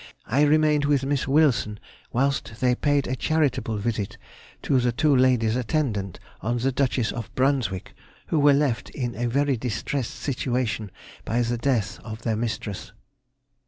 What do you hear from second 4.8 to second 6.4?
two ladies attendant